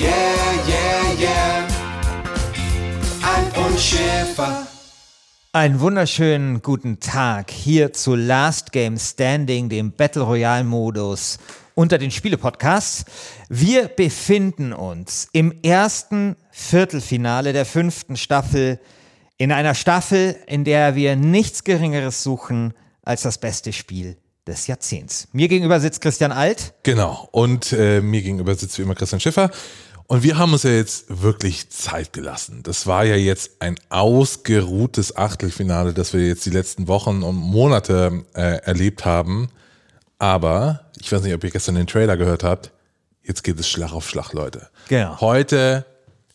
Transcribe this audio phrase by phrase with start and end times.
[0.00, 0.10] yeah,
[0.66, 1.68] yeah, yeah.
[3.22, 4.66] Alf und Schäfer.
[5.52, 11.38] Einen wunderschönen guten Tag hier zu Last Game Standing, dem Battle Royale Modus
[11.74, 13.04] unter den Spiele-Podcasts.
[13.48, 18.78] Wir befinden uns im ersten Viertelfinale der fünften Staffel,
[19.36, 25.28] in einer Staffel, in der wir nichts Geringeres suchen als das beste Spiel des Jahrzehnts.
[25.32, 26.74] Mir gegenüber sitzt Christian Alt.
[26.82, 29.50] Genau, und äh, mir gegenüber sitzt wie immer Christian Schiffer.
[30.10, 32.62] Und wir haben uns ja jetzt wirklich Zeit gelassen.
[32.62, 38.24] Das war ja jetzt ein ausgeruhtes Achtelfinale, das wir jetzt die letzten Wochen und Monate
[38.32, 39.50] äh, erlebt haben.
[40.18, 42.72] Aber, ich weiß nicht, ob ihr gestern den Trailer gehört habt,
[43.22, 44.70] jetzt geht es Schlag auf Schlag, Leute.
[44.88, 45.20] Genau.
[45.20, 45.84] Heute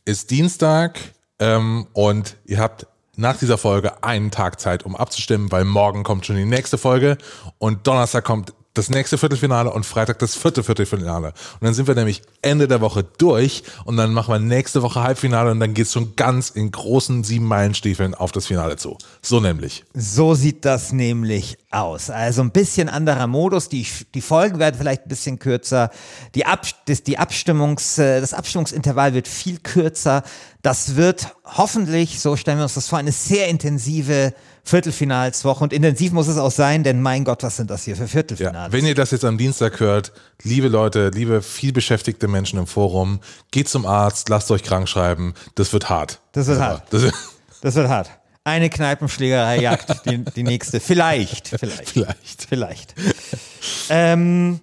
[0.05, 0.99] ist Dienstag
[1.39, 6.27] ähm, und ihr habt nach dieser Folge einen Tag Zeit, um abzustimmen, weil morgen kommt
[6.27, 7.17] schon die nächste Folge
[7.57, 11.27] und Donnerstag kommt das nächste Viertelfinale und Freitag das vierte Viertelfinale.
[11.27, 15.03] Und dann sind wir nämlich Ende der Woche durch und dann machen wir nächste Woche
[15.03, 18.97] Halbfinale und dann geht's schon ganz in großen sieben Meilenstiefeln auf das Finale zu.
[19.21, 19.83] So nämlich.
[19.93, 22.09] So sieht das nämlich aus.
[22.09, 23.69] Also ein bisschen anderer Modus.
[23.69, 25.91] Die, die Folgen werden vielleicht ein bisschen kürzer.
[26.33, 30.23] Die, Ab, das, die Abstimmungs, äh, das Abstimmungsintervall wird viel kürzer.
[30.63, 34.33] Das wird hoffentlich, so stellen wir uns das vor, eine sehr intensive
[34.65, 35.63] Viertelfinalswoche.
[35.63, 38.71] Und intensiv muss es auch sein, denn mein Gott, was sind das hier für Viertelfinals?
[38.71, 43.19] Ja, wenn ihr das jetzt am Dienstag hört, liebe Leute, liebe vielbeschäftigte Menschen im Forum,
[43.51, 45.33] geht zum Arzt, lasst euch krank schreiben.
[45.55, 46.21] Das wird hart.
[46.31, 46.93] Das wird Aber hart.
[46.93, 47.03] Das,
[47.61, 48.09] Das wird hart.
[48.45, 50.79] Eine Kneipenschlägerei jagt die, die nächste.
[50.81, 51.89] Vielleicht, vielleicht.
[51.89, 52.45] vielleicht.
[52.49, 52.95] Vielleicht.
[53.89, 54.59] ähm,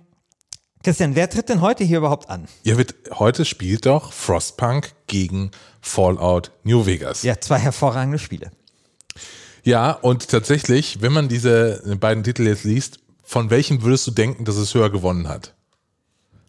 [0.82, 2.46] Christian, wer tritt denn heute hier überhaupt an?
[2.62, 5.50] Ja, wird, heute spielt doch Frostpunk gegen
[5.80, 7.22] Fallout New Vegas.
[7.22, 8.50] Ja, zwei hervorragende Spiele.
[9.62, 14.44] Ja, und tatsächlich, wenn man diese beiden Titel jetzt liest, von welchem würdest du denken,
[14.44, 15.54] dass es höher gewonnen hat?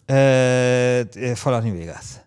[0.10, 2.22] Äh, äh, Fallout New Vegas.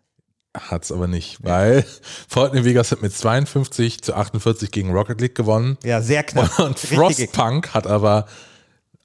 [0.56, 1.84] Hat's aber nicht, weil
[2.28, 5.77] Fallout New Vegas hat mit 52 zu 48 gegen Rocket League gewonnen.
[5.83, 6.59] Ja, sehr knapp.
[6.61, 8.27] Und Frostpunk hat aber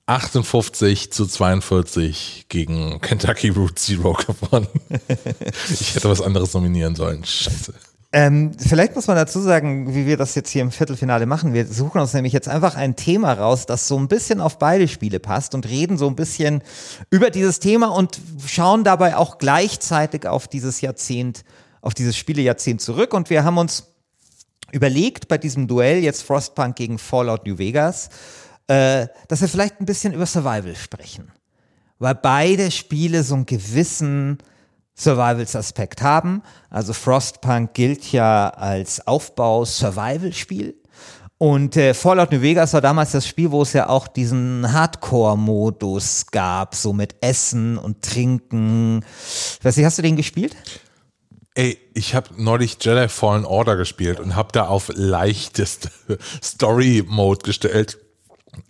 [0.05, 4.67] 58 zu 42 gegen Kentucky Route Zero gewonnen.
[5.69, 7.23] ich hätte was anderes nominieren sollen.
[7.23, 7.73] Scheiße.
[8.11, 11.53] Ähm, vielleicht muss man dazu sagen, wie wir das jetzt hier im Viertelfinale machen.
[11.53, 14.87] Wir suchen uns nämlich jetzt einfach ein Thema raus, das so ein bisschen auf beide
[14.87, 16.63] Spiele passt und reden so ein bisschen
[17.11, 21.43] über dieses Thema und schauen dabei auch gleichzeitig auf dieses Jahrzehnt,
[21.81, 23.13] auf dieses Spielejahrzehnt zurück.
[23.13, 23.85] Und wir haben uns
[24.71, 28.09] überlegt bei diesem Duell jetzt Frostpunk gegen Fallout New Vegas,
[28.65, 31.31] äh, dass wir vielleicht ein bisschen über Survival sprechen.
[31.99, 34.39] Weil beide Spiele so einen gewissen
[34.99, 36.43] Survivals-Aspekt haben.
[36.69, 40.75] Also Frostpunk gilt ja als Aufbau-Survival-Spiel.
[41.37, 46.25] Und äh, Fallout New Vegas war damals das Spiel, wo es ja auch diesen Hardcore-Modus
[46.31, 49.05] gab, so mit Essen und Trinken.
[49.57, 50.57] Ich weiß nicht, hast du den gespielt?
[51.55, 55.89] Ey, ich habe neulich Jedi Fallen Order gespielt und habe da auf leichteste
[56.43, 57.99] Story Mode gestellt.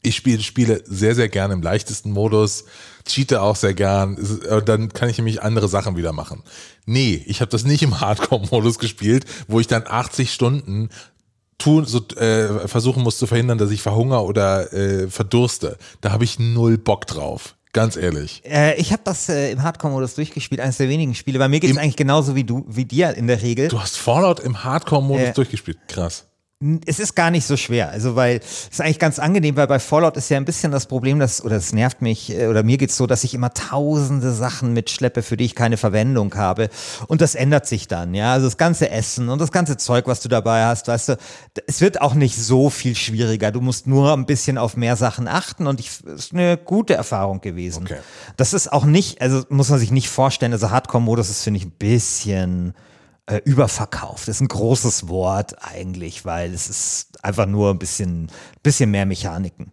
[0.01, 2.66] Ich spiele Spiele sehr, sehr gern im leichtesten Modus,
[3.08, 4.17] cheate auch sehr gern.
[4.49, 6.43] Äh, Dann kann ich nämlich andere Sachen wieder machen.
[6.85, 10.90] Nee, ich habe das nicht im Hardcore-Modus gespielt, wo ich dann 80 Stunden
[11.58, 15.78] tun, so, äh, versuchen muss zu verhindern, dass ich verhungere oder äh, verdurste.
[16.02, 17.55] Da habe ich null Bock drauf.
[17.72, 18.41] Ganz ehrlich.
[18.46, 21.37] Äh, ich habe das äh, im Hardcore-Modus durchgespielt, eines der wenigen Spiele.
[21.37, 23.67] Bei mir geht es eigentlich genauso wie du, wie dir in der Regel.
[23.67, 25.31] Du hast Fallout im Hardcore-Modus Ja.
[25.34, 25.78] durchgespielt.
[25.87, 26.25] Krass.
[26.85, 29.79] Es ist gar nicht so schwer, also weil es ist eigentlich ganz angenehm, weil bei
[29.79, 32.78] Fallout ist ja ein bisschen das Problem, dass, oder es nervt mich, äh, oder mir
[32.78, 36.67] geht's so, dass ich immer tausende Sachen mitschleppe, für die ich keine Verwendung habe.
[37.08, 38.34] Und das ändert sich dann, ja.
[38.34, 41.17] Also das ganze Essen und das ganze Zeug, was du dabei hast, weißt du,
[41.66, 43.53] es wird auch nicht so viel schwieriger.
[43.53, 46.94] Du musst nur ein bisschen auf mehr Sachen achten und ich, es ist eine gute
[46.94, 47.84] Erfahrung gewesen.
[47.84, 48.00] Okay.
[48.35, 51.67] Das ist auch nicht, also muss man sich nicht vorstellen, also Hardcore-Modus ist, finde ich,
[51.67, 52.73] ein bisschen
[53.29, 54.28] äh, überverkauft.
[54.28, 58.31] Das ist ein großes Wort eigentlich, weil es ist einfach nur ein bisschen,
[58.64, 59.72] bisschen mehr Mechaniken.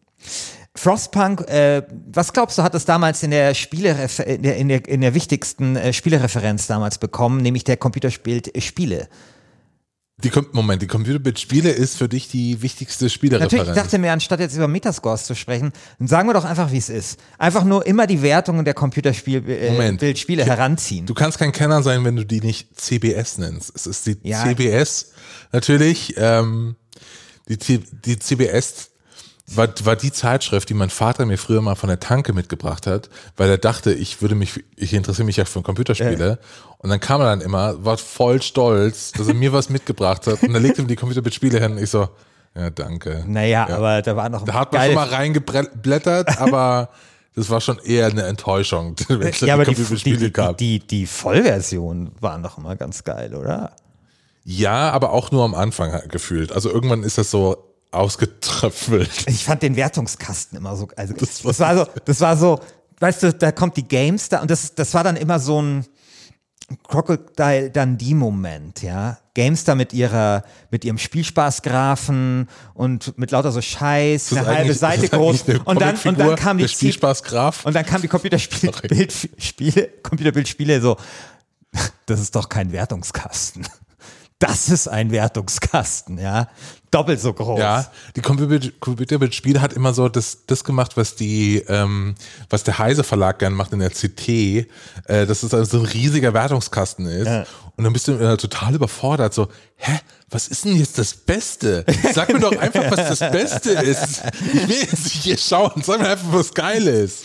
[0.75, 1.83] Frostpunk, äh,
[2.13, 5.15] was glaubst du, hat es damals in der Spielerefer in der, in der, in der
[5.15, 9.09] wichtigsten äh, Spielereferenz damals bekommen, nämlich der Computerspiel Spiele?
[10.25, 13.53] Die, Moment, die Computerbild-Spiele ist für dich die wichtigste Spielereferenz.
[13.53, 16.73] Natürlich, ich dachte mir, anstatt jetzt über Metascores zu sprechen, dann sagen wir doch einfach,
[16.73, 17.21] wie es ist.
[17.37, 21.05] Einfach nur immer die Wertungen der Computerspiele äh, heranziehen.
[21.05, 23.77] Du kannst kein Kenner sein, wenn du die nicht CBS nennst.
[23.77, 24.43] Es ist die ja.
[24.43, 25.13] CBS
[25.53, 26.15] natürlich.
[26.17, 26.77] Ähm,
[27.49, 28.93] die, die CBS
[29.49, 33.09] war, war die Zeitschrift, die mein Vater mir früher mal von der Tanke mitgebracht hat,
[33.37, 36.29] weil er dachte, ich würde mich, ich interessiere mich ja für Computerspiele.
[36.29, 36.39] Ja.
[36.79, 40.43] Und dann kam er dann immer, war voll stolz, dass er mir was mitgebracht hat.
[40.43, 42.09] Und dann legte mir die Computerspiele hin und ich so,
[42.57, 43.25] ja, danke.
[43.27, 43.77] Naja, ja.
[43.77, 44.45] aber da war noch.
[44.45, 46.89] Da hat man schon mal reingeblättert, aber
[47.35, 50.57] das war schon eher eine Enttäuschung, wenn es ja, aber die, die, gab.
[50.57, 53.73] Die, die, die Vollversion waren doch immer ganz geil, oder?
[54.45, 56.51] Ja, aber auch nur am Anfang gefühlt.
[56.51, 59.27] Also irgendwann ist das so ausgetröpfelt.
[59.27, 62.61] Ich fand den Wertungskasten immer so, also das war, das war so, das war so,
[63.01, 65.87] weißt du, da kommt die Games da und das, das war dann immer so ein
[66.89, 69.19] Crocodile Dundee-Moment, ja.
[69.35, 75.43] Gamestar mit ihrer, mit ihrem Spielspaßgrafen und mit lauter so Scheiß, eine halbe Seite groß.
[75.65, 77.67] Und dann, und dann kam die Spielspaßgraf.
[77.67, 80.97] Und dann kam die Computerspiele, Computerbildspiele so,
[82.07, 83.69] das ist doch kein Wertungskasten.
[84.39, 86.49] Das ist ein Wertungskasten, ja
[86.91, 87.59] doppelt so groß.
[87.59, 92.15] Ja, die Computerbild-Spiele hat immer so das, das gemacht, was die, ähm,
[92.51, 94.67] was der Heise Verlag gern macht in der CT, äh,
[95.07, 97.27] dass es also so ein riesiger Wertungskasten ist.
[97.27, 97.45] Ja.
[97.77, 99.99] Und dann bist du äh, total überfordert, so, hä,
[100.31, 101.85] was ist denn jetzt das Beste?
[102.15, 104.23] Sag mir doch einfach, was das Beste ist.
[104.53, 107.23] Ich will jetzt nicht hier schauen, sag mir einfach, was geil ist.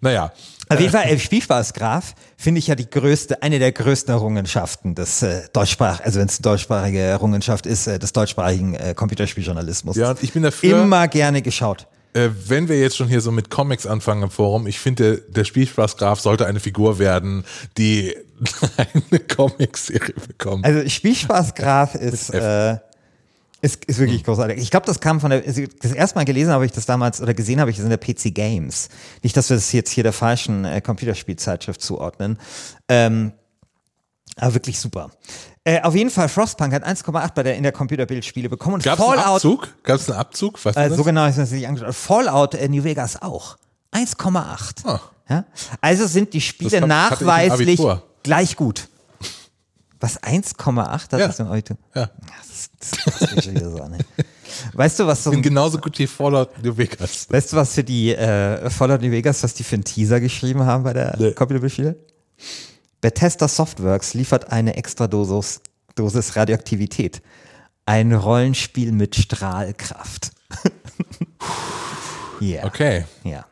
[0.00, 0.32] Naja,
[0.68, 5.22] auf jeden Fall, äh, Spielspaßgraf finde ich ja die größte, eine der größten Errungenschaften des
[5.22, 9.96] äh, Deutschsprach, also wenn es eine deutschsprachige Errungenschaft ist, äh, des deutschsprachigen äh, Computerspieljournalismus.
[9.96, 10.82] Ja, und ich bin dafür.
[10.82, 11.86] Immer gerne geschaut.
[12.14, 15.44] Äh, wenn wir jetzt schon hier so mit Comics anfangen im Forum, ich finde, der
[15.44, 17.44] Spielspaßgraf sollte eine Figur werden,
[17.76, 18.14] die
[18.76, 20.64] eine Comicserie bekommt.
[20.64, 22.78] Also Spielspaßgraf ist, äh,
[23.60, 24.58] ist, ist wirklich großartig.
[24.58, 27.20] Ich glaube, das kam von der, also das erste Mal gelesen habe ich das damals
[27.20, 28.88] oder gesehen habe ich das in der PC Games.
[29.22, 32.38] Nicht, dass wir das jetzt hier der falschen äh, Computerspielzeitschrift zuordnen.
[32.88, 33.32] Ähm,
[34.36, 35.10] aber wirklich super.
[35.64, 38.74] Äh, auf jeden Fall, Frostpunk hat 1,8 bei der in der Computerbildspiele bekommen.
[38.74, 39.18] Und Gab's Fallout.
[39.18, 39.68] Einen Abzug?
[39.82, 40.64] Gab es einen Abzug?
[40.64, 41.94] Was äh, so genau ist das nicht angeschaut.
[41.94, 43.56] Fallout äh, New Vegas auch.
[43.92, 44.84] 1,8.
[44.84, 44.98] Oh.
[45.28, 45.44] Ja?
[45.80, 47.80] Also sind die Spiele nachweislich
[48.22, 48.88] gleich gut.
[50.00, 51.08] Was 1,8?
[51.08, 51.26] Das ja.
[51.26, 51.76] ist im Abitur.
[51.94, 52.10] Ja.
[52.38, 53.98] Das, das, das wieder so, ne?
[54.72, 55.30] Weißt du, was so.
[55.30, 57.26] Ich bin genauso gut wie Fallout New Vegas.
[57.30, 60.64] Weißt du, was für die äh, Fallout New Vegas, was die für einen Teaser geschrieben
[60.64, 61.32] haben bei der nee.
[61.32, 61.96] Computerspiele?
[63.00, 65.60] Bethesda Softworks liefert eine extra Dosis,
[65.94, 67.22] Dosis Radioaktivität.
[67.86, 70.32] Ein Rollenspiel mit Strahlkraft.
[72.40, 72.46] Ja.
[72.46, 72.66] yeah.
[72.66, 73.04] Okay.
[73.24, 73.46] Ja.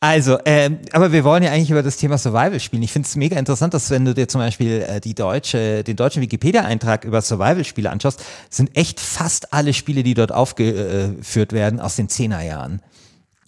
[0.00, 2.82] Also, ähm, aber wir wollen ja eigentlich über das Thema Survival spielen.
[2.82, 5.96] Ich finde es mega interessant, dass wenn du dir zum Beispiel äh, die deutsche, den
[5.96, 11.96] deutschen Wikipedia-Eintrag über Survival-Spiele anschaust, sind echt fast alle Spiele, die dort aufgeführt werden, aus
[11.96, 12.82] den Zehnerjahren.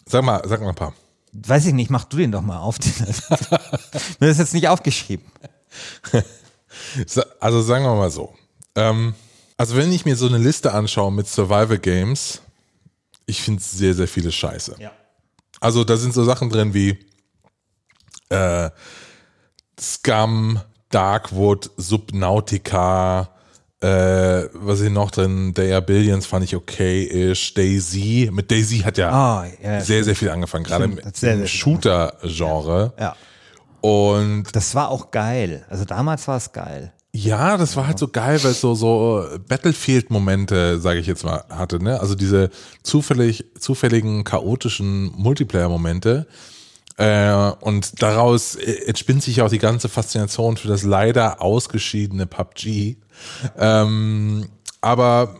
[0.06, 0.95] Sag mal, sag mal ein paar.
[1.33, 2.78] Weiß ich nicht, mach du den doch mal auf.
[4.19, 5.26] Mir ist jetzt nicht aufgeschrieben.
[7.40, 8.35] Also sagen wir mal so.
[8.76, 9.14] Ähm,
[9.57, 12.40] also wenn ich mir so eine Liste anschaue mit Survival Games,
[13.26, 14.76] ich finde sehr, sehr viele Scheiße.
[14.78, 14.93] Ja.
[15.61, 16.99] Also da sind so Sachen drin wie
[18.29, 18.71] äh,
[19.81, 20.61] Scum,
[20.91, 23.29] Darkwood, Subnautica,
[23.81, 25.55] äh, was ist noch drin?
[25.55, 27.57] Day Billions fand ich okay ist.
[27.57, 28.29] Daisy.
[28.33, 32.93] Mit Daisy hat ja, oh, ja sehr, sehr viel angefangen, gerade im Shooter-Genre.
[32.99, 33.17] Ja.
[33.81, 35.65] Und das war auch geil.
[35.71, 36.93] Also damals war es geil.
[37.21, 41.45] Ja, das war halt so geil, weil es so, so Battlefield-Momente, sage ich jetzt mal,
[41.49, 41.99] hatte, ne?
[42.01, 42.51] Also diese
[42.85, 46.29] zufällig, zufälligen, chaotischen Multiplayer-Momente.
[46.97, 52.99] Äh, und daraus entspinnt sich auch die ganze Faszination für das leider ausgeschiedene PUBG.
[53.59, 54.49] Ähm,
[54.81, 55.35] aber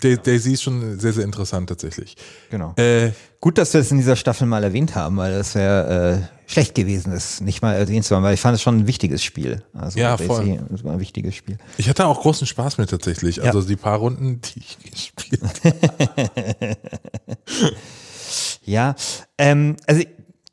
[0.00, 2.16] Daisy ist schon sehr, sehr interessant tatsächlich.
[2.50, 2.74] Genau.
[2.76, 3.12] Äh,
[3.44, 6.74] Gut, dass wir es in dieser Staffel mal erwähnt haben, weil das wäre äh, schlecht
[6.74, 9.62] gewesen, es nicht mal erwähnt zu haben, weil ich fand es schon ein wichtiges Spiel.
[9.74, 10.64] Also ja, voll.
[10.70, 11.58] Das war ein wichtiges Spiel.
[11.76, 13.42] Ich hatte auch großen Spaß mit tatsächlich.
[13.42, 13.66] Also ja.
[13.66, 16.76] die paar Runden, die ich gespielt habe.
[18.64, 18.94] ja,
[19.36, 20.04] ähm, also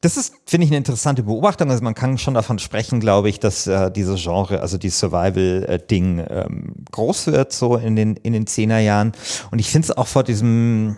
[0.02, 1.70] das ist, finde ich, eine interessante Beobachtung.
[1.70, 6.26] Also man kann schon davon sprechen, glaube ich, dass äh, dieses Genre, also die Survival-Ding
[6.28, 9.12] ähm, groß wird, so in den, in den Zehnerjahren.
[9.52, 10.98] Und ich finde es auch vor diesem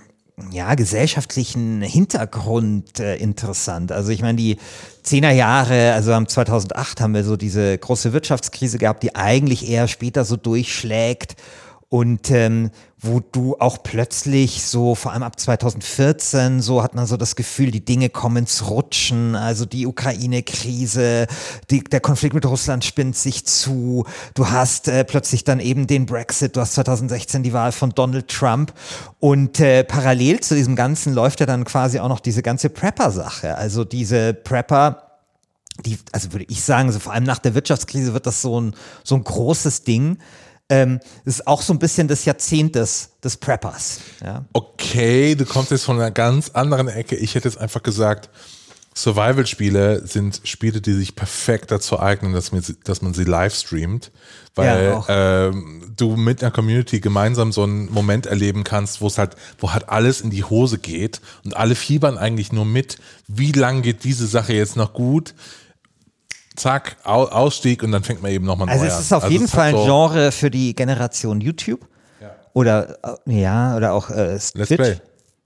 [0.51, 3.91] ja, gesellschaftlichen Hintergrund äh, interessant.
[3.91, 4.57] Also ich meine, die
[5.03, 10.23] Zehnerjahre, also am 2008 haben wir so diese große Wirtschaftskrise gehabt, die eigentlich eher später
[10.23, 11.35] so durchschlägt
[11.93, 17.17] und ähm, wo du auch plötzlich so, vor allem ab 2014, so hat man so
[17.17, 21.27] das Gefühl, die Dinge kommen ins Rutschen, also die Ukraine-Krise,
[21.69, 26.55] der Konflikt mit Russland spinnt sich zu, du hast äh, plötzlich dann eben den Brexit,
[26.55, 28.73] du hast 2016 die Wahl von Donald Trump.
[29.19, 33.55] Und äh, parallel zu diesem Ganzen läuft ja dann quasi auch noch diese ganze Prepper-Sache,
[33.55, 35.11] also diese Prepper,
[35.85, 38.75] die, also würde ich sagen, so vor allem nach der Wirtschaftskrise wird das so ein,
[39.03, 40.17] so ein großes Ding
[40.69, 43.99] ähm, ist auch so ein bisschen das Jahrzehnt des, des Preppers.
[44.23, 44.45] Ja.
[44.53, 47.15] Okay, du kommst jetzt von einer ganz anderen Ecke.
[47.15, 48.29] Ich hätte jetzt einfach gesagt,
[48.95, 54.11] Survival-Spiele sind Spiele, die sich perfekt dazu eignen, dass man, dass man sie live streamt,
[54.55, 59.17] weil ja, ähm, du mit einer Community gemeinsam so einen Moment erleben kannst, wo es
[59.17, 63.51] halt, wo halt alles in die Hose geht und alle fiebern eigentlich nur mit, wie
[63.51, 65.33] lange geht diese Sache jetzt noch gut,
[66.55, 68.79] zack, Ausstieg und dann fängt man eben nochmal neu an.
[68.79, 71.87] Also es ist auf also jeden Fall ein so Genre für die Generation YouTube.
[72.21, 72.35] Ja.
[72.53, 74.97] Oder, äh, ja, oder auch äh, Let's Play.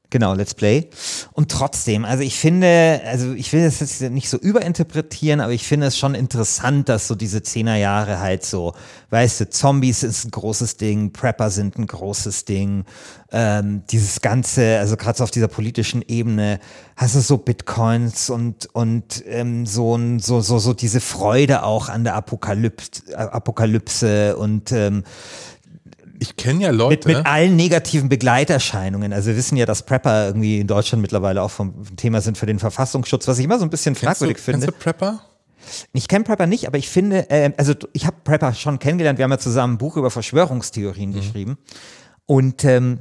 [0.09, 0.89] Genau, Let's Play.
[1.33, 5.67] Und trotzdem, also ich finde, also ich will das jetzt nicht so überinterpretieren, aber ich
[5.67, 8.73] finde es schon interessant, dass so diese Zehnerjahre halt so,
[9.09, 12.85] weißt du, Zombies ist ein großes Ding, Prepper sind ein großes Ding,
[13.33, 16.61] ähm, dieses Ganze, also gerade so auf dieser politischen Ebene,
[16.95, 22.05] hast du so Bitcoins und, und ähm, so, so, so, so diese Freude auch an
[22.05, 25.03] der Apokalypse, Apokalypse und ähm,
[26.19, 27.07] ich kenne ja Leute.
[27.07, 29.13] Mit, mit allen negativen Begleiterscheinungen.
[29.13, 32.45] Also wir wissen ja, dass Prepper irgendwie in Deutschland mittlerweile auch vom Thema sind für
[32.45, 34.67] den Verfassungsschutz, was ich immer so ein bisschen fragwürdig du, finde.
[34.67, 35.21] Kennst du Prepper?
[35.93, 39.19] Ich kenne Prepper nicht, aber ich finde, äh, also ich habe Prepper schon kennengelernt.
[39.19, 41.15] Wir haben ja zusammen ein Buch über Verschwörungstheorien mhm.
[41.15, 41.57] geschrieben.
[42.25, 42.99] Und ähm,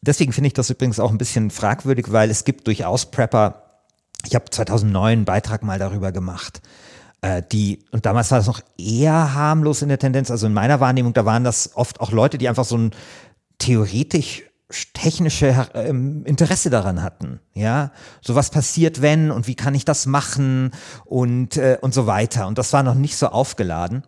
[0.00, 3.64] deswegen finde ich das übrigens auch ein bisschen fragwürdig, weil es gibt durchaus Prepper.
[4.26, 6.60] Ich habe 2009 einen Beitrag mal darüber gemacht
[7.20, 10.80] äh, die, und damals war das noch eher harmlos in der Tendenz, also in meiner
[10.80, 12.90] Wahrnehmung, da waren das oft auch Leute, die einfach so ein
[13.58, 14.44] theoretisch
[14.92, 20.04] technische ähm, Interesse daran hatten, ja, so was passiert wenn und wie kann ich das
[20.04, 20.72] machen
[21.06, 24.02] und äh, und so weiter und das war noch nicht so aufgeladen.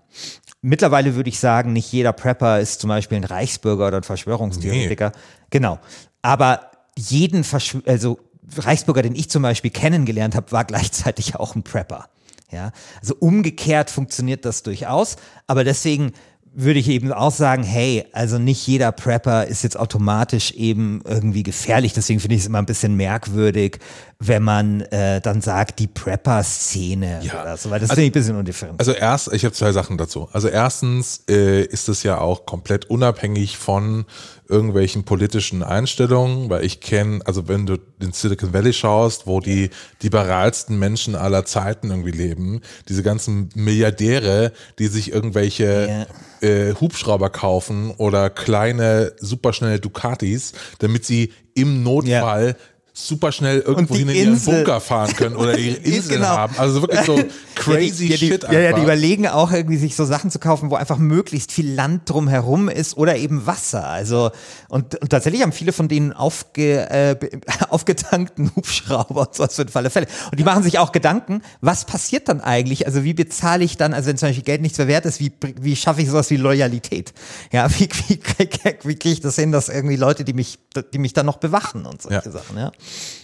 [0.60, 5.12] Mittlerweile würde ich sagen, nicht jeder Prepper ist zum Beispiel ein Reichsbürger oder ein Verschwörungstheoretiker,
[5.14, 5.20] nee.
[5.48, 5.78] genau,
[6.20, 8.18] aber jeden Verschw also
[8.58, 12.08] Reichsbürger, den ich zum Beispiel kennengelernt habe, war gleichzeitig auch ein Prepper.
[12.52, 15.16] Ja, also umgekehrt funktioniert das durchaus,
[15.47, 16.12] aber deswegen
[16.52, 21.45] würde ich eben auch sagen, hey, also nicht jeder Prepper ist jetzt automatisch eben irgendwie
[21.45, 21.92] gefährlich.
[21.92, 23.78] Deswegen finde ich es immer ein bisschen merkwürdig,
[24.22, 27.40] wenn man äh, dann sagt, die Prepper-Szene ja.
[27.40, 28.78] oder so, weil das also, finde ich ein bisschen undifferent.
[28.78, 30.28] Also erst, ich habe zwei Sachen dazu.
[30.32, 34.04] Also erstens äh, ist es ja auch komplett unabhängig von
[34.46, 39.70] irgendwelchen politischen Einstellungen, weil ich kenne, also wenn du in Silicon Valley schaust, wo die
[40.02, 42.60] liberalsten Menschen aller Zeiten irgendwie leben,
[42.90, 46.06] diese ganzen Milliardäre, die sich irgendwelche
[46.42, 46.68] yeah.
[46.68, 52.56] äh, Hubschrauber kaufen oder kleine superschnelle Ducatis, damit sie im Notfall yeah
[52.92, 56.28] super schnell irgendwo hin in ihren Bunker fahren können oder ihre Inseln genau.
[56.28, 56.54] haben.
[56.59, 57.23] Also wirklich so
[57.54, 58.42] crazy ja, die, shit.
[58.44, 61.73] Ja, ja, die überlegen auch irgendwie sich so Sachen zu kaufen, wo einfach möglichst viel
[61.73, 63.87] Land drumherum ist oder eben Wasser.
[63.87, 64.30] Also
[64.68, 67.16] und, und tatsächlich haben viele von denen aufge, äh,
[67.68, 70.06] aufgetankten Hubschrauber und so was für den Fall der Fälle.
[70.30, 72.87] Und die machen sich auch Gedanken, was passiert dann eigentlich?
[72.87, 75.32] Also wie bezahle ich dann, also wenn zum Beispiel Geld nichts mehr wert ist, wie,
[75.61, 77.12] wie schaffe ich sowas wie Loyalität?
[77.52, 78.49] Ja, wie, wie, wie,
[78.85, 80.59] wie kriege ich das hin, dass irgendwie Leute, die mich,
[80.92, 82.30] die mich dann noch bewachen und solche ja.
[82.30, 82.73] Sachen, ja.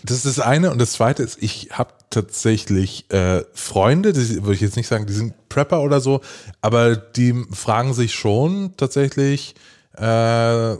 [0.04, 0.70] Das ist das eine.
[0.70, 5.06] Und das zweite ist, ich habe tatsächlich äh, Freunde, die würde ich jetzt nicht sagen,
[5.06, 6.20] die sind Prepper oder so,
[6.60, 9.54] aber die fragen sich schon tatsächlich,
[9.98, 10.76] äh,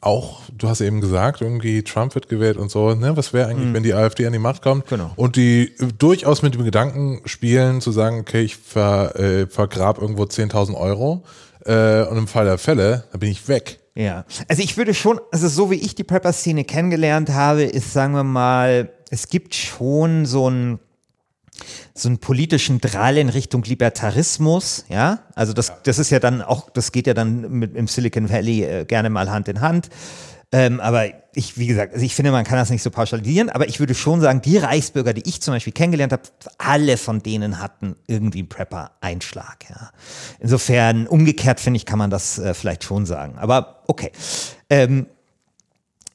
[0.00, 3.16] auch, du hast eben gesagt, irgendwie Trump wird gewählt und so, ne?
[3.16, 3.74] Was wäre eigentlich, mhm.
[3.74, 4.86] wenn die AfD an die Macht kommt?
[4.86, 5.10] Genau.
[5.16, 10.22] Und die durchaus mit dem Gedanken spielen, zu sagen, okay, ich ver, äh, vergrab irgendwo
[10.22, 11.24] 10.000 Euro
[11.64, 13.80] äh, und im Fall der Fälle, dann bin ich weg.
[13.96, 18.14] Ja, also ich würde schon, also so wie ich die Prepper-Szene kennengelernt habe, ist, sagen
[18.14, 20.80] wir mal, es gibt schon so einen
[21.94, 25.20] so einen politischen Drall in Richtung Libertarismus, ja.
[25.36, 28.64] Also das, das ist ja dann auch, das geht ja dann mit im Silicon Valley
[28.64, 29.88] äh, gerne mal Hand in Hand.
[30.54, 33.66] Ähm, aber ich, wie gesagt, also ich finde, man kann das nicht so pauschalisieren, aber
[33.66, 36.22] ich würde schon sagen, die Reichsbürger, die ich zum Beispiel kennengelernt habe,
[36.58, 39.68] alle von denen hatten irgendwie einen Prepper-Einschlag.
[39.68, 39.90] Ja.
[40.38, 43.36] Insofern, umgekehrt finde ich, kann man das äh, vielleicht schon sagen.
[43.36, 44.12] Aber okay.
[44.70, 45.06] Ähm,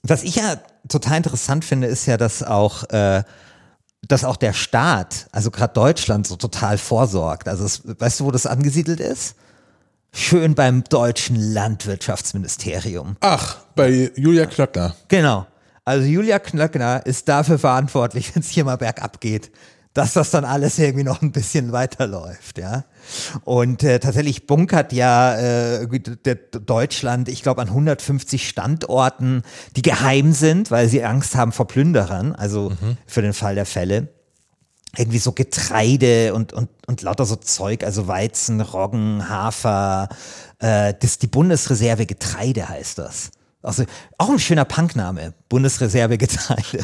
[0.04, 0.56] was ich ja
[0.88, 3.24] total interessant finde, ist ja, dass auch äh,
[4.08, 7.50] dass auch der Staat, also gerade Deutschland, so total vorsorgt.
[7.50, 9.36] Also es, weißt du, wo das angesiedelt ist?
[10.12, 13.16] Schön beim deutschen Landwirtschaftsministerium.
[13.20, 14.96] Ach, bei Julia Klöckner.
[15.08, 15.46] Genau.
[15.86, 19.52] Also Julia Knöckner ist dafür verantwortlich, wenn es hier mal bergab geht,
[19.94, 22.86] dass das dann alles irgendwie noch ein bisschen weiterläuft, ja.
[23.44, 25.88] Und äh, tatsächlich bunkert ja äh,
[26.64, 29.42] Deutschland, ich glaube, an 150 Standorten,
[29.76, 32.98] die geheim sind, weil sie Angst haben vor Plünderern, also mhm.
[33.08, 34.10] für den Fall der Fälle
[34.98, 40.10] irgendwie so Getreide und, und, und lauter so Zeug, also Weizen, Roggen, Hafer,
[40.60, 43.32] äh, das die Bundesreserve Getreide heißt das.
[43.62, 43.84] Also
[44.18, 46.84] auch ein schöner Punkname, Bundesreserve Getreide.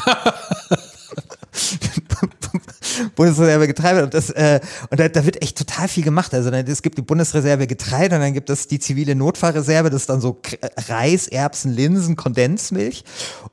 [3.14, 4.60] Bundesreserve Getreide und das äh,
[4.90, 6.32] und da, da, wird echt total viel gemacht.
[6.34, 10.10] Also es gibt die Bundesreserve Getreide und dann gibt es die zivile Notfallreserve, das ist
[10.10, 10.40] dann so
[10.88, 13.04] Reis, Erbsen, Linsen, Kondensmilch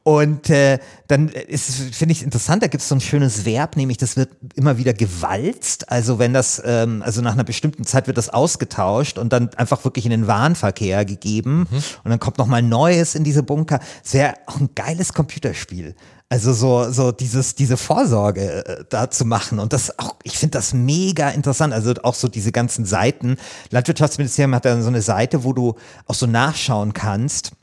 [0.04, 3.98] und äh, dann ist finde ich interessant, da gibt es so ein schönes Verb, nämlich
[3.98, 5.90] das wird immer wieder gewalzt.
[5.90, 9.86] Also wenn das ähm, also nach einer bestimmten Zeit wird das ausgetauscht und dann einfach
[9.86, 11.78] wirklich in den Warenverkehr gegeben mhm.
[12.04, 13.80] und dann kommt noch mal Neues in diese Bunker.
[14.04, 15.96] Es wäre auch ein geiles Computerspiel.
[16.28, 19.60] Also so, so dieses, diese Vorsorge äh, da zu machen.
[19.60, 21.74] Und das auch, ich finde das mega interessant.
[21.74, 23.38] Also auch so diese ganzen Seiten.
[23.70, 25.76] Landwirtschaftsministerium hat dann so eine Seite, wo du
[26.08, 27.54] auch so nachschauen kannst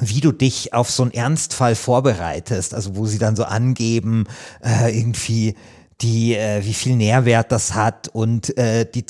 [0.00, 4.26] wie du dich auf so einen Ernstfall vorbereitest, also wo sie dann so angeben,
[4.62, 5.54] äh, irgendwie
[6.00, 9.04] die, äh, wie viel Nährwert das hat und äh, die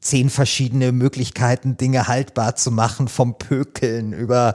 [0.00, 4.54] zehn verschiedene Möglichkeiten, Dinge haltbar zu machen, vom Pökeln über,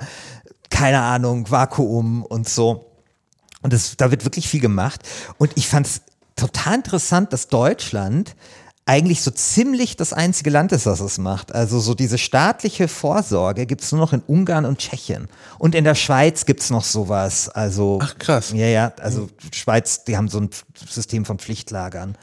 [0.69, 2.91] keine Ahnung, Vakuum und so.
[3.61, 5.01] Und das, da wird wirklich viel gemacht.
[5.37, 6.01] Und ich fand es
[6.35, 8.35] total interessant, dass Deutschland
[8.85, 11.55] eigentlich so ziemlich das einzige Land ist, das es macht.
[11.55, 15.29] Also so diese staatliche Vorsorge gibt es nur noch in Ungarn und Tschechien.
[15.57, 17.47] Und in der Schweiz gibt es noch sowas.
[17.47, 18.51] Also, Ach krass.
[18.51, 20.49] Ja, ja, also Schweiz, die haben so ein
[20.89, 22.17] System von Pflichtlagern.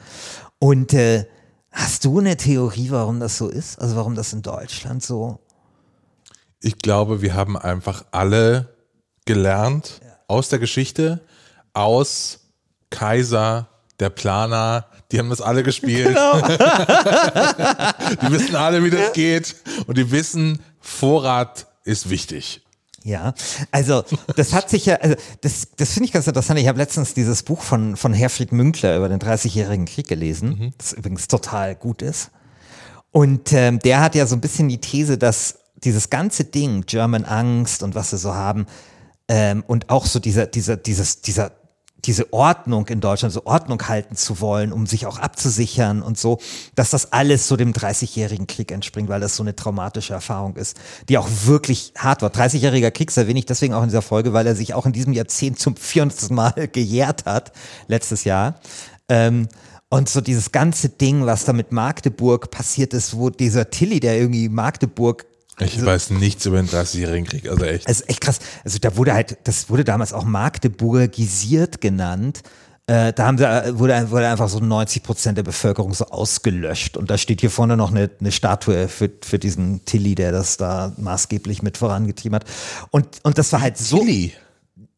[0.59, 1.25] Und äh,
[1.71, 3.79] hast du eine Theorie, warum das so ist?
[3.79, 5.39] Also warum das in Deutschland so?
[6.59, 8.69] Ich glaube, wir haben einfach alle
[9.25, 10.11] gelernt ja.
[10.27, 11.21] aus der Geschichte,
[11.73, 12.41] aus
[12.91, 13.67] Kaiser,
[13.99, 16.07] der Planer, die haben das alle gespielt.
[16.07, 16.41] Genau.
[18.21, 19.55] die wissen alle, wie das geht.
[19.87, 22.61] Und die wissen, Vorrat ist wichtig.
[23.03, 23.33] Ja,
[23.71, 24.03] also
[24.35, 26.59] das hat sich ja, also das, das finde ich ganz interessant.
[26.59, 30.73] Ich habe letztens dieses Buch von, von Herfried Münkler über den 30-jährigen Krieg gelesen, mhm.
[30.77, 32.29] das übrigens total gut ist.
[33.09, 37.25] Und ähm, der hat ja so ein bisschen die These, dass dieses ganze Ding, German
[37.25, 38.67] Angst und was sie so haben,
[39.27, 41.51] ähm, und auch so dieser, dieser, dieses, dieser
[42.05, 46.39] diese Ordnung in Deutschland, so Ordnung halten zu wollen, um sich auch abzusichern und so,
[46.75, 50.77] dass das alles so dem 30-jährigen Krieg entspringt, weil das so eine traumatische Erfahrung ist,
[51.09, 52.29] die auch wirklich hart war.
[52.29, 55.13] 30-jähriger Krieg erwähne ich deswegen auch in dieser Folge, weil er sich auch in diesem
[55.13, 56.31] Jahrzehnt zum 400.
[56.31, 57.51] Mal gejährt hat,
[57.87, 58.59] letztes Jahr.
[59.09, 59.47] Ähm,
[59.89, 64.17] und so dieses ganze Ding, was da mit Magdeburg passiert ist, wo dieser Tilly, der
[64.17, 65.25] irgendwie Magdeburg
[65.65, 67.87] ich also, weiß nichts über den 30-jährigen Krieg, also echt.
[67.87, 68.39] Also echt krass.
[68.63, 72.41] Also da wurde halt, das wurde damals auch Magdeburgisiert genannt.
[72.87, 76.97] Äh, da haben sie, äh, wurde, wurde einfach so 90 Prozent der Bevölkerung so ausgelöscht.
[76.97, 80.57] Und da steht hier vorne noch eine, eine Statue für, für diesen Tilly, der das
[80.57, 82.45] da maßgeblich mit vorangetrieben hat.
[82.89, 83.99] Und, und das war halt so.
[83.99, 84.33] Tilly?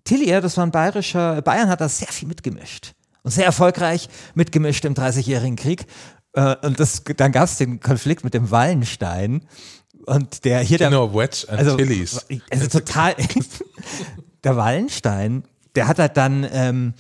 [0.06, 2.94] Tilly, ja, das war ein bayerischer, Bayern hat da sehr viel mitgemischt.
[3.22, 5.86] Und sehr erfolgreich mitgemischt im 30-jährigen Krieg.
[6.34, 9.44] Äh, und das, dann gab es den Konflikt mit dem Wallenstein.
[10.06, 12.26] Und der hier genau, der, Wedge and also, Chilies.
[12.50, 13.16] Also total.
[14.44, 15.44] der Wallenstein,
[15.76, 16.94] der hat halt dann ähm,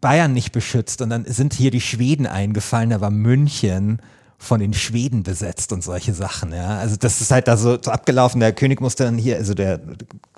[0.00, 2.90] Bayern nicht beschützt und dann sind hier die Schweden eingefallen.
[2.90, 4.00] Da war München
[4.38, 6.52] von den Schweden besetzt und solche Sachen.
[6.52, 8.40] Ja, also das ist halt da so, so abgelaufen.
[8.40, 9.80] Der König musste dann hier, also der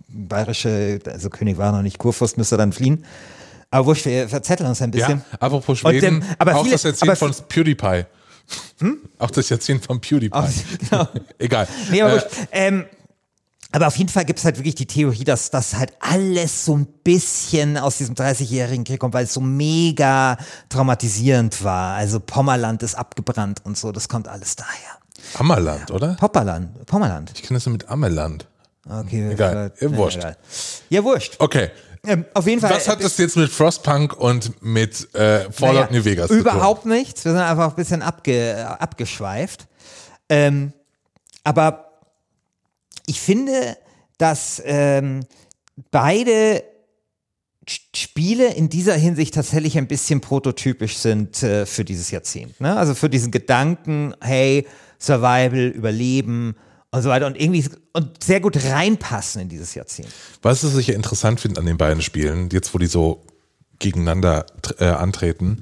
[0.08, 3.04] bayerische, also König war noch nicht Kurfürst, müsste dann fliehen.
[3.76, 5.22] Aber wurscht, wir verzetteln uns ein bisschen.
[5.30, 8.04] Ja, apropos Schweden, dem, aber auch viele, das Erzählen von PewDiePie.
[8.78, 8.98] Hm?
[9.18, 10.32] Auch das Jahrzehnt von PewDiePie.
[10.32, 11.08] Auch, genau.
[11.38, 11.68] Egal.
[11.90, 12.20] Nee, aber, äh,
[12.52, 12.84] ähm,
[13.72, 16.76] aber auf jeden Fall gibt es halt wirklich die Theorie, dass das halt alles so
[16.76, 21.96] ein bisschen aus diesem 30-jährigen Krieg kommt, weil es so mega traumatisierend war.
[21.96, 24.98] Also Pommerland ist abgebrannt und so, das kommt alles daher.
[25.34, 26.14] Ammerland, oder?
[26.14, 27.32] Popperland, Pommerland.
[27.34, 28.46] Ich kenne das mit Ammerland.
[28.88, 29.72] Okay, egal.
[29.80, 30.18] Ja, wurscht.
[30.18, 30.36] Egal.
[30.90, 31.36] Ja, wurscht.
[31.38, 31.70] Okay.
[32.06, 32.70] Ähm, auf jeden Fall.
[32.70, 36.40] Was hat das jetzt mit Frostpunk und mit äh, Fallout naja, New Vegas zu tun?
[36.40, 37.24] Überhaupt nichts.
[37.24, 39.66] Wir sind einfach ein bisschen abge, abgeschweift.
[40.28, 40.72] Ähm,
[41.42, 42.00] aber
[43.06, 43.76] ich finde,
[44.18, 45.24] dass ähm,
[45.90, 46.62] beide
[47.68, 52.60] Spiele in dieser Hinsicht tatsächlich ein bisschen prototypisch sind äh, für dieses Jahrzehnt.
[52.60, 52.76] Ne?
[52.76, 54.66] Also für diesen Gedanken, hey,
[55.00, 56.56] Survival, Überleben,
[56.90, 60.08] und so weiter und irgendwie und sehr gut reinpassen in dieses Jahrzehnt.
[60.42, 63.24] Was ich ja interessant finde an den beiden Spielen, jetzt wo die so
[63.78, 64.46] gegeneinander
[64.78, 65.60] äh, antreten,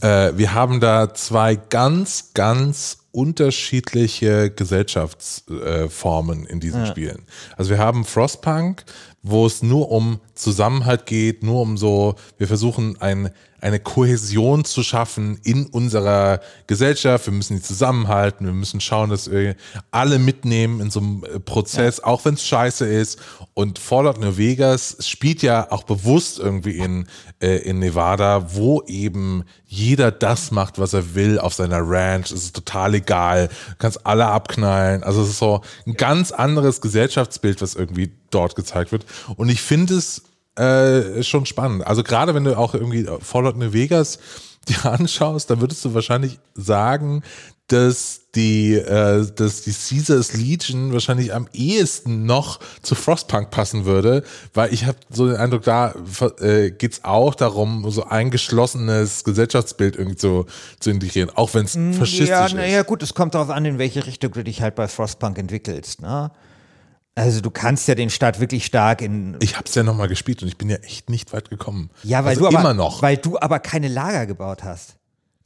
[0.00, 6.86] äh, wir haben da zwei ganz, ganz unterschiedliche Gesellschaftsformen äh, in diesen ja.
[6.86, 7.22] Spielen.
[7.56, 8.84] Also wir haben Frostpunk,
[9.22, 13.30] wo es nur um Zusammenhalt geht, nur um so, wir versuchen ein,
[13.66, 17.26] eine Kohäsion zu schaffen in unserer Gesellschaft.
[17.26, 19.56] Wir müssen die zusammenhalten, wir müssen schauen, dass wir
[19.90, 22.04] alle mitnehmen in so einem äh, Prozess, ja.
[22.04, 23.18] auch wenn es scheiße ist.
[23.54, 27.08] Und Fallout New Vegas spielt ja auch bewusst irgendwie in,
[27.42, 32.30] äh, in Nevada, wo eben jeder das macht, was er will auf seiner Ranch.
[32.30, 33.48] Es ist total egal.
[33.48, 35.02] Du kannst alle abknallen.
[35.02, 39.06] Also es ist so ein ganz anderes Gesellschaftsbild, was irgendwie dort gezeigt wird.
[39.36, 40.22] Und ich finde es
[40.56, 41.86] äh, schon spannend.
[41.86, 44.18] Also gerade wenn du auch irgendwie Fallout New Vegas
[44.68, 47.22] dir anschaust, dann würdest du wahrscheinlich sagen,
[47.68, 54.22] dass die, äh, dass die Caesars Legion wahrscheinlich am ehesten noch zu Frostpunk passen würde,
[54.54, 55.94] weil ich habe so den Eindruck, da
[56.40, 60.46] äh, geht auch darum, so ein geschlossenes Gesellschaftsbild irgendwie zu,
[60.78, 62.52] zu integrieren, auch wenn es mm, faschistisch ja, ist.
[62.52, 65.36] Ja, naja, gut, es kommt darauf an, in welche Richtung du dich halt bei Frostpunk
[65.38, 66.02] entwickelst.
[66.02, 66.30] Ne?
[67.16, 69.36] Also du kannst ja den Start wirklich stark in.
[69.40, 71.90] Ich habe es ja nochmal gespielt und ich bin ja echt nicht weit gekommen.
[72.02, 73.00] Ja, weil also du aber, immer noch.
[73.00, 74.96] Weil du aber keine Lager gebaut hast.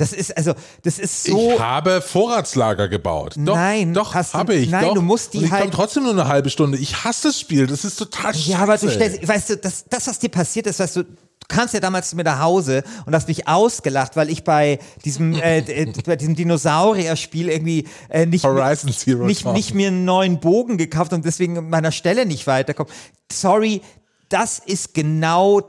[0.01, 1.53] Das ist also, das ist so.
[1.53, 3.35] Ich habe Vorratslager gebaut.
[3.37, 4.71] Doch, nein, doch, habe ich.
[4.71, 4.95] Nein, doch.
[4.95, 5.61] du musst die und ich halt.
[5.61, 6.79] komme trotzdem nur eine halbe Stunde.
[6.79, 7.67] Ich hasse das Spiel.
[7.67, 10.81] Das ist total Ja, aber du stellst, weißt du, das, das, was dir passiert ist,
[10.81, 11.05] weißt du,
[11.49, 15.35] kamst ja damals zu mir nach Hause und hast mich ausgelacht, weil ich bei diesem,
[15.43, 20.79] äh, bei diesem Dinosaurier-Spiel irgendwie äh, nicht, Horizon Zero nicht, nicht mir einen neuen Bogen
[20.79, 22.89] gekauft und deswegen an meiner Stelle nicht weiterkomme.
[23.31, 23.83] Sorry,
[24.31, 25.61] das ist genau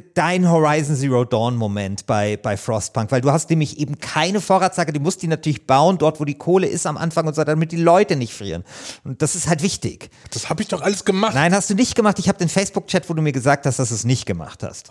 [0.00, 4.92] dein Horizon Zero Dawn Moment bei, bei Frostpunk, weil du hast nämlich eben keine Vorratslage,
[4.92, 7.72] du musst die natürlich bauen, dort wo die Kohle ist am Anfang und so, damit
[7.72, 8.64] die Leute nicht frieren.
[9.04, 10.10] Und das ist halt wichtig.
[10.32, 11.34] Das habe ich doch alles gemacht.
[11.34, 12.18] Nein, hast du nicht gemacht.
[12.18, 14.90] Ich habe den Facebook-Chat, wo du mir gesagt hast, dass du es nicht gemacht hast.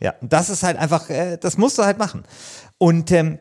[0.00, 2.24] Ja, das ist halt einfach, äh, das musst du halt machen.
[2.78, 3.38] Und ähm,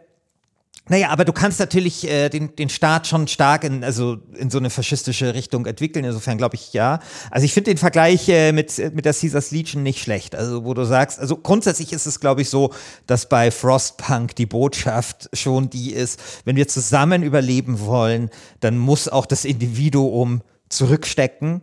[0.90, 4.58] naja, aber du kannst natürlich äh, den, den Staat schon stark in, also in so
[4.58, 6.04] eine faschistische Richtung entwickeln.
[6.04, 7.00] Insofern glaube ich ja.
[7.30, 10.36] Also ich finde den Vergleich äh, mit, mit der Caesars Legion nicht schlecht.
[10.36, 12.74] Also wo du sagst, also grundsätzlich ist es glaube ich so,
[13.06, 19.08] dass bei Frostpunk die Botschaft schon die ist, wenn wir zusammen überleben wollen, dann muss
[19.08, 21.62] auch das Individuum zurückstecken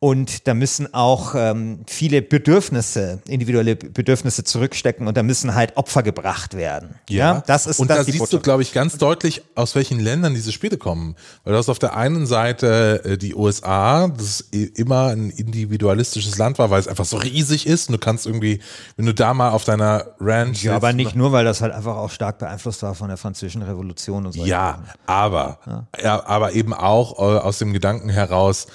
[0.00, 6.04] und da müssen auch ähm, viele Bedürfnisse, individuelle Bedürfnisse zurückstecken und da müssen halt Opfer
[6.04, 6.94] gebracht werden.
[7.08, 8.32] Ja, ja das ist Und das da siehst Botschaft.
[8.34, 11.16] du, glaube ich, ganz deutlich, aus welchen Ländern diese Spiele kommen.
[11.42, 16.60] Weil du hast auf der einen Seite äh, die USA, das immer ein individualistisches Land
[16.60, 17.88] war, weil es einfach so riesig ist.
[17.88, 18.60] Und du kannst irgendwie,
[18.96, 20.62] wenn du da mal auf deiner Ranch.
[20.62, 23.62] Ja, aber nicht nur, weil das halt einfach auch stark beeinflusst war von der französischen
[23.62, 24.44] Revolution und so.
[24.44, 25.88] Ja, aber, ja.
[26.00, 26.24] ja.
[26.24, 28.68] aber eben auch äh, aus dem Gedanken heraus,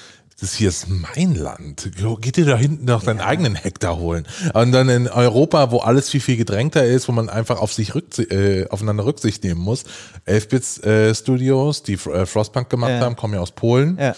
[0.44, 1.90] das hier ist mein Land.
[2.20, 4.28] Geht dir da hinten noch deinen eigenen Hektar holen.
[4.54, 7.96] Und dann in Europa, wo alles viel, viel gedrängter ist, wo man einfach auf sich
[7.96, 9.86] rücksicht, äh, aufeinander Rücksicht nehmen muss.
[10.28, 13.00] 11-Bit äh, Studios, die äh, Frostpunk gemacht ja.
[13.00, 13.98] haben, kommen ja aus Polen.
[13.98, 14.16] Ja.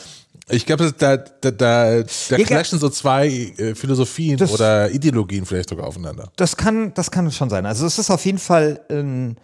[0.50, 5.70] Ich glaube, da, da, da, da clashen so zwei äh, Philosophien das, oder Ideologien vielleicht
[5.70, 6.32] sogar aufeinander.
[6.38, 7.68] Das kann, das kann schon sein.
[7.68, 9.36] Also es ist auf jeden Fall, ähm,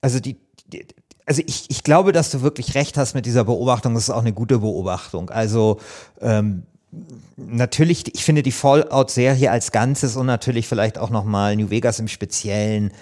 [0.00, 0.86] also die, die
[1.26, 3.94] also ich, ich glaube, dass du wirklich recht hast mit dieser Beobachtung.
[3.94, 5.28] Das ist auch eine gute Beobachtung.
[5.30, 5.80] Also
[6.20, 6.62] ähm,
[7.36, 12.08] natürlich, ich finde die Fallout-Serie als Ganzes und natürlich vielleicht auch nochmal New Vegas im
[12.08, 12.92] Speziellen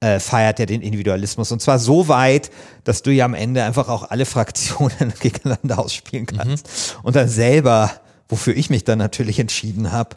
[0.00, 1.52] äh, feiert ja den Individualismus.
[1.52, 2.50] Und zwar so weit,
[2.84, 6.66] dass du ja am Ende einfach auch alle Fraktionen gegeneinander ausspielen kannst.
[6.66, 7.00] Mhm.
[7.02, 7.92] Und dann selber,
[8.28, 10.16] wofür ich mich dann natürlich entschieden habe,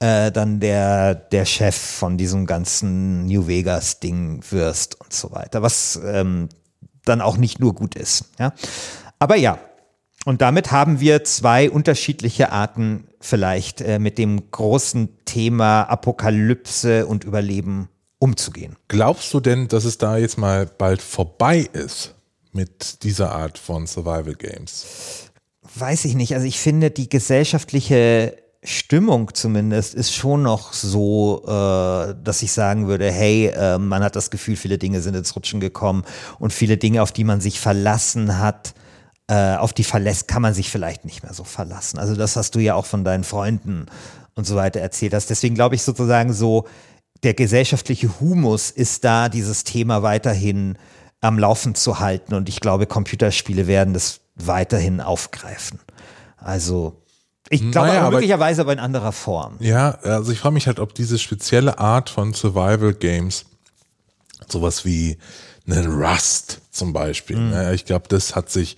[0.00, 5.62] äh, dann der, der Chef von diesem ganzen New Vegas-Ding wirst und so weiter.
[5.62, 6.48] Was ähm,
[7.04, 8.30] dann auch nicht nur gut ist.
[8.38, 8.52] Ja?
[9.18, 9.58] Aber ja,
[10.24, 17.24] und damit haben wir zwei unterschiedliche Arten vielleicht äh, mit dem großen Thema Apokalypse und
[17.24, 17.88] Überleben
[18.18, 18.76] umzugehen.
[18.88, 22.14] Glaubst du denn, dass es da jetzt mal bald vorbei ist
[22.52, 25.30] mit dieser Art von Survival Games?
[25.74, 26.34] Weiß ich nicht.
[26.34, 32.88] Also ich finde, die gesellschaftliche Stimmung zumindest ist schon noch so, äh, dass ich sagen
[32.88, 36.04] würde, hey, äh, man hat das Gefühl, viele Dinge sind ins Rutschen gekommen
[36.38, 38.74] und viele Dinge, auf die man sich verlassen hat,
[39.28, 41.98] äh, auf die verlässt, kann man sich vielleicht nicht mehr so verlassen.
[41.98, 43.86] Also das hast du ja auch von deinen Freunden
[44.34, 45.28] und so weiter erzählt hast.
[45.28, 46.66] Deswegen glaube ich sozusagen so,
[47.22, 50.78] der gesellschaftliche Humus ist da, dieses Thema weiterhin
[51.20, 55.80] am Laufen zu halten und ich glaube, Computerspiele werden das weiterhin aufgreifen.
[56.36, 57.03] Also
[57.50, 59.56] ich glaube naja, aber möglicherweise aber in anderer Form.
[59.60, 63.44] Ja, also ich frage mich halt, ob diese spezielle Art von Survival Games,
[64.48, 65.18] sowas wie
[65.66, 67.50] einen Rust zum Beispiel, mhm.
[67.50, 67.74] ne?
[67.74, 68.76] ich glaube, das hat sich,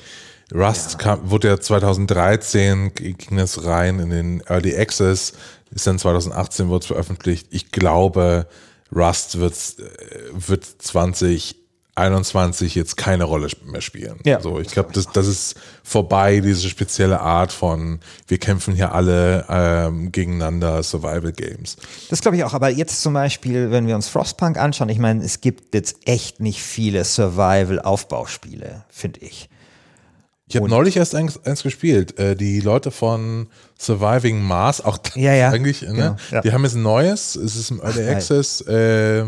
[0.55, 0.99] Rust ja.
[0.99, 5.33] kam, wurde ja 2013, ging es rein in den Early Access,
[5.71, 7.49] ist dann 2018 wurde es veröffentlicht.
[7.51, 8.47] Ich glaube,
[8.95, 11.57] Rust wird, äh, wird 20
[11.97, 14.21] 21 jetzt keine Rolle mehr spielen.
[14.25, 18.93] Ja, so, ich glaube, das, das ist vorbei, diese spezielle Art von, wir kämpfen hier
[18.93, 21.77] alle ähm, gegeneinander, Survival Games.
[22.11, 22.53] Das glaube ich auch.
[22.53, 26.39] Aber jetzt zum Beispiel, wenn wir uns Frostpunk anschauen, ich meine, es gibt jetzt echt
[26.39, 29.49] nicht viele Survival-Aufbauspiele, finde ich.
[30.49, 32.19] Ich habe neulich erst eins, eins gespielt.
[32.21, 35.49] Äh, die Leute von Surviving Mars, auch Ja, ja.
[35.53, 35.89] eigentlich, ne?
[35.89, 36.41] Genau, ja.
[36.43, 39.25] die haben jetzt ein neues, es ist im Early Access, äh,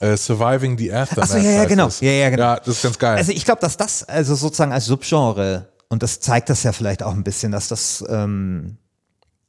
[0.00, 1.30] äh, Surviving the Aftermath.
[1.30, 1.86] Ach so, ja, ja, genau.
[1.86, 2.00] es.
[2.00, 2.42] Ja, ja, genau.
[2.42, 3.16] Ja, das ist ganz geil.
[3.16, 7.02] Also ich glaube, dass das also sozusagen als Subgenre, und das zeigt das ja vielleicht
[7.02, 8.78] auch ein bisschen, dass das, ähm,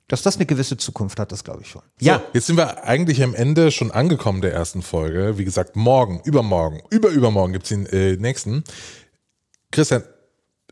[0.07, 1.81] dass das eine gewisse Zukunft hat, das glaube ich schon.
[1.99, 5.37] So, jetzt sind wir eigentlich am Ende schon angekommen der ersten Folge.
[5.37, 8.63] Wie gesagt, morgen, übermorgen, überübermorgen gibt's den äh, nächsten.
[9.71, 10.03] Christian,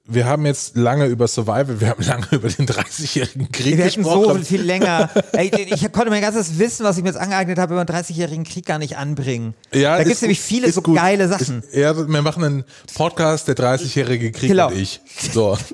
[0.09, 4.03] wir haben jetzt lange über Survival, wir haben lange über den 30-jährigen Krieg Wir hätten
[4.03, 4.39] gesprochen.
[4.39, 5.09] so viel länger.
[5.33, 8.43] Ey, ich konnte mein ganzes Wissen, was ich mir jetzt angeeignet habe, über den 30-jährigen
[8.43, 9.53] Krieg gar nicht anbringen.
[9.73, 10.95] Ja, da gibt es nämlich viele so gut.
[10.97, 11.59] geile Sachen.
[11.63, 12.63] Ist, ja, wir machen einen
[12.95, 14.67] Podcast, der 30-jährige Krieg Genau.
[14.69, 14.99] und ich.
[15.33, 15.57] So.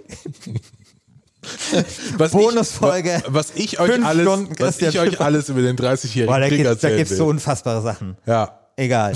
[2.17, 3.21] Was Bonusfolge.
[3.25, 6.47] Ich, was ich euch alles, Stunden was ich euch alles über den 30-jährigen Boah, da
[6.47, 7.17] Krieg gibt da gibt's will.
[7.17, 8.17] so unfassbare Sachen.
[8.25, 8.59] ja.
[8.77, 9.15] Egal.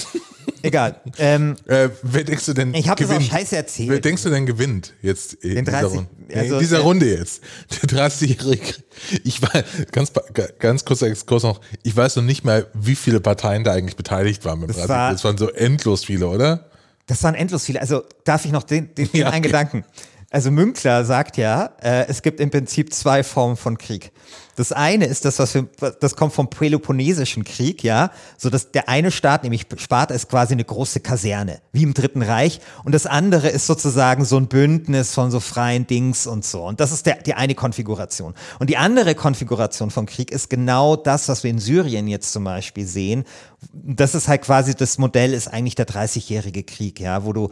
[0.61, 1.01] Egal.
[1.17, 3.89] Ähm, Äh, wer denkst du denn Ich hab das auch scheiße erzählt.
[3.89, 6.09] Wer denkst du denn gewinnt jetzt in dieser, 30 Runde?
[6.35, 7.41] also, in dieser äh, Runde jetzt?
[7.83, 8.83] Der 30-jährige Krieg.
[9.23, 10.11] Ich war ganz
[10.59, 11.61] ganz kurzer Exkurs noch.
[11.83, 14.89] Ich weiß noch nicht mal, wie viele Parteien da eigentlich beteiligt waren beim Das 30.
[14.89, 16.69] war- das waren so endlos viele, oder?
[17.07, 17.81] Das waren endlos viele.
[17.81, 19.47] Also darf ich noch den, den, den Ja, einen okay.
[19.47, 19.85] Gedanken.
[20.31, 24.11] Also Münkler sagt ja, äh, es gibt im Prinzip zwei Formen von Krieg.
[24.59, 25.69] Das eine ist das, was wir,
[26.01, 30.51] das kommt vom Peloponnesischen Krieg, ja, so dass der eine Staat, nämlich Sparta, ist quasi
[30.51, 35.13] eine große Kaserne, wie im Dritten Reich, und das andere ist sozusagen so ein Bündnis
[35.13, 36.65] von so freien Dings und so.
[36.65, 38.33] Und das ist der, die eine Konfiguration.
[38.59, 42.43] Und die andere Konfiguration von Krieg ist genau das, was wir in Syrien jetzt zum
[42.43, 43.23] Beispiel sehen.
[43.71, 47.49] Das ist halt quasi das Modell, ist eigentlich der 30-jährige Krieg, ja, wo du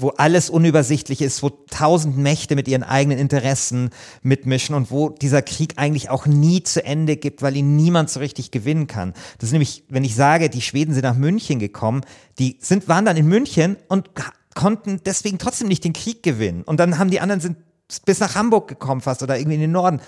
[0.00, 3.90] wo alles unübersichtlich ist, wo tausend Mächte mit ihren eigenen Interessen
[4.22, 8.20] mitmischen und wo dieser Krieg eigentlich auch nie zu Ende gibt, weil ihn niemand so
[8.20, 9.12] richtig gewinnen kann.
[9.38, 12.02] Das ist nämlich, wenn ich sage, die Schweden sind nach München gekommen,
[12.38, 14.10] die sind, waren dann in München und
[14.54, 16.62] konnten deswegen trotzdem nicht den Krieg gewinnen.
[16.62, 17.56] Und dann haben die anderen sind
[18.04, 20.00] bis nach Hamburg gekommen fast oder irgendwie in den Norden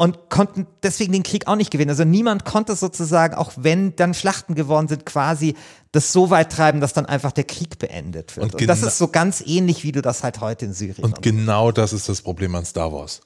[0.00, 1.90] und konnten deswegen den Krieg auch nicht gewinnen.
[1.90, 5.56] Also niemand konnte sozusagen, auch wenn dann Schlachten geworden sind, quasi
[5.92, 8.54] das so weit treiben, dass dann einfach der Krieg beendet wird.
[8.54, 11.20] Und Und, das ist so ganz ähnlich, wie du das halt heute in Syrien Und
[11.20, 13.20] genau das ist das Problem an Star Wars.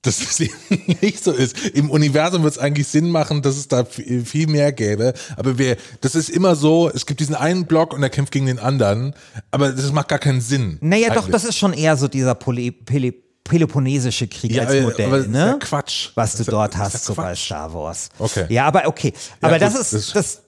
[0.00, 0.54] Dass es eben
[1.02, 1.68] nicht so ist.
[1.68, 5.12] Im Universum wird es eigentlich Sinn machen, dass es da viel mehr gäbe.
[5.36, 8.46] Aber wir, das ist immer so, es gibt diesen einen Block und er kämpft gegen
[8.46, 9.14] den anderen.
[9.50, 10.78] Aber das macht gar keinen Sinn.
[10.80, 11.32] Naja, doch, eigentlich.
[11.32, 13.12] das ist schon eher so dieser Pole, Pele,
[13.50, 15.56] Peloponnesische Krieg Ja, als äh, Modell, ja ne?
[15.60, 16.10] Quatsch.
[16.14, 17.34] Was du ja- dort das hast, ja so bei.
[17.34, 18.08] Star Wars.
[18.18, 18.46] Okay.
[18.48, 19.12] Ja, aber okay.
[19.40, 20.42] Aber gut, das das- ist, das,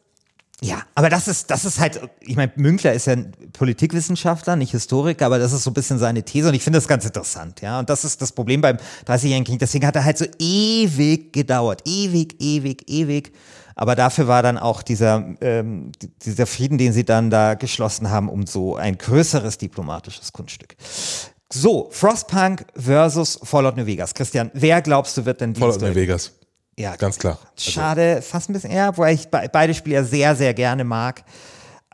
[0.64, 4.70] ja, aber das ist, das ist halt, ich meine, Münkler ist ja ein Politikwissenschaftler, nicht
[4.70, 7.60] Historiker, aber das ist so ein bisschen seine These und ich finde das ganz interessant,
[7.62, 7.80] ja.
[7.80, 9.58] Und das ist das Problem beim 30-jährigen Krieg.
[9.58, 11.82] Deswegen hat er halt so ewig gedauert.
[11.84, 13.32] Ewig, ewig, ewig.
[13.74, 15.90] Aber dafür war dann auch dieser, ähm,
[16.24, 20.76] dieser Frieden, den sie dann da geschlossen haben, um so ein größeres diplomatisches Kunststück.
[21.52, 24.14] So, Frostpunk versus Fallout New Vegas.
[24.14, 26.32] Christian, wer glaubst du wird denn Fallout New Vegas.
[26.78, 27.38] ja, Ganz klar.
[27.56, 31.22] Also, Schade, fast ein bisschen eher, wobei ich be beide Spiele sehr, sehr gerne mag.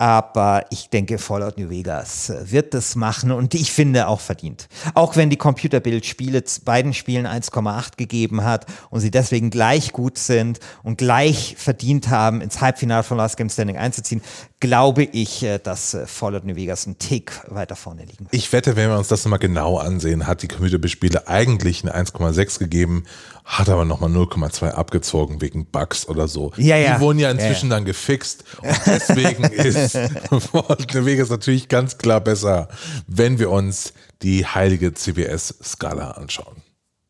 [0.01, 4.69] Aber ich denke, Fallout New Vegas wird das machen und ich finde auch verdient.
[4.95, 9.93] Auch wenn die Computerbild Spiele z- beiden Spielen 1,8 gegeben hat und sie deswegen gleich
[9.93, 14.23] gut sind und gleich verdient haben, ins Halbfinale von Last Game Standing einzuziehen,
[14.61, 18.35] glaube ich, äh, dass äh, Fallout New Vegas einen Tick weiter vorne liegen wird.
[18.35, 22.59] Ich wette, wenn wir uns das nochmal genau ansehen, hat die Computerspiele eigentlich eine 1,6
[22.61, 23.05] gegeben,
[23.45, 26.53] hat aber nochmal 0,2 abgezogen wegen Bugs oder so.
[26.57, 26.95] Ja, ja.
[26.97, 31.99] Die wurden ja Ja, inzwischen dann gefixt und deswegen ist Fallout New Vegas natürlich ganz
[31.99, 32.69] klar besser,
[33.07, 36.57] wenn wir uns die heilige CBS-Skala anschauen.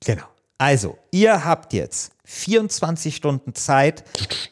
[0.05, 0.25] Genau.
[0.59, 4.05] Also, ihr habt jetzt 24 Stunden Zeit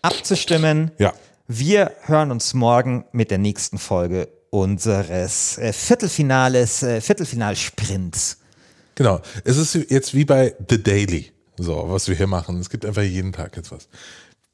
[0.02, 0.92] abzustimmen.
[0.98, 1.12] Ja.
[1.48, 8.38] Wir hören uns morgen mit der nächsten Folge unseres äh, Viertelfinales, äh, Viertelfinalsprints.
[8.94, 9.20] Genau.
[9.44, 12.60] Es ist jetzt wie bei The Daily, so was wir hier machen.
[12.60, 13.88] Es gibt einfach jeden Tag jetzt was.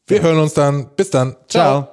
[0.07, 0.91] Wir hören uns dann.
[0.97, 1.37] Bis dann.
[1.49, 1.89] Ciao.